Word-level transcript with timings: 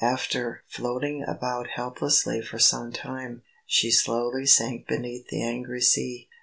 After 0.03 0.63
floating 0.67 1.23
about 1.27 1.67
helplessly 1.75 2.41
for 2.41 2.57
some 2.57 2.91
time, 2.91 3.43
she 3.67 3.91
slowly 3.91 4.47
sank 4.47 4.87
beneath 4.87 5.27
the 5.27 5.43
angry 5.43 5.81
sea. 5.81 6.27